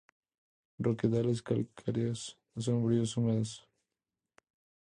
Roquedales 0.85 1.43
calcáreos 1.47 2.21
sombríos, 2.63 3.15
húmedos. 3.17 3.51